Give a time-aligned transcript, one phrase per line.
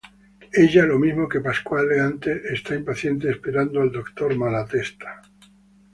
[0.63, 5.21] Ella, lo mismo que Pasquale antes, está impaciente esperando al doctor Malatesta.